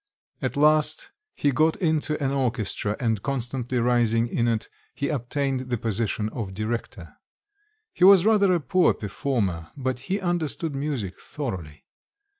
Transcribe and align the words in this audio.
At 0.41 0.57
last 0.57 1.11
he 1.35 1.51
got 1.51 1.75
into 1.75 2.19
an 2.23 2.31
orchestra 2.31 2.97
and 2.99 3.21
constantly 3.21 3.77
rising 3.77 4.27
in 4.27 4.47
it, 4.47 4.67
he 4.95 5.09
obtained 5.09 5.69
the 5.69 5.77
position 5.77 6.27
of 6.29 6.55
director. 6.55 7.17
He 7.93 8.03
was 8.03 8.25
rather 8.25 8.51
a 8.51 8.59
poor 8.59 8.95
performer; 8.95 9.69
but 9.77 9.99
he 10.09 10.19
understood 10.19 10.73
music 10.73 11.19
thoroughly. 11.19 11.85